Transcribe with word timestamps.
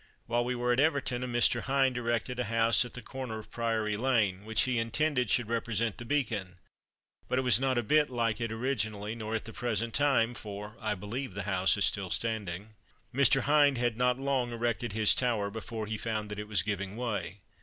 While 0.25 0.43
we 0.45 0.55
were 0.55 0.73
at 0.73 0.79
Everton, 0.79 1.23
a 1.23 1.27
Mr. 1.27 1.61
Hinde 1.65 1.95
erected 1.97 2.39
a 2.39 2.45
house 2.45 2.83
at 2.83 2.93
the 2.95 3.03
corner 3.03 3.37
of 3.37 3.51
Priory 3.51 3.95
lane, 3.97 4.45
which 4.45 4.61
he 4.63 4.79
intended 4.79 5.29
should 5.29 5.47
represent 5.47 5.99
the 5.99 6.05
Beacon; 6.05 6.55
but 7.29 7.37
it 7.37 7.43
was 7.43 7.59
not 7.59 7.77
a 7.77 7.83
bit 7.83 8.09
like 8.09 8.41
it 8.41 8.51
originally, 8.51 9.13
nor 9.13 9.35
at 9.35 9.45
the 9.45 9.53
present 9.53 9.93
time 9.93 10.33
(for 10.33 10.75
I 10.81 10.95
believe 10.95 11.35
the 11.35 11.43
house 11.43 11.77
is 11.77 11.85
still 11.85 12.09
standing). 12.09 12.73
Mr. 13.13 13.43
Hinde 13.43 13.77
had 13.77 13.95
not 13.95 14.17
long 14.17 14.51
erected 14.51 14.93
his 14.93 15.13
Tower 15.13 15.51
before 15.51 15.85
he 15.85 15.99
found 15.99 16.29
that 16.31 16.39
it 16.39 16.47
was 16.47 16.63
giving 16.63 16.97
way. 16.97 17.37